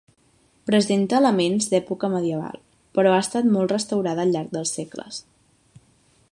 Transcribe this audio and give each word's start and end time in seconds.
Presenta 0.69 1.17
elements 1.17 1.67
d'època 1.73 2.09
medieval, 2.15 2.57
però 2.99 3.13
ha 3.17 3.21
estat 3.27 3.51
molt 3.57 3.77
restaurada 3.77 4.25
al 4.29 4.35
llarg 4.37 4.53
dels 4.57 4.75
segles. 4.79 5.21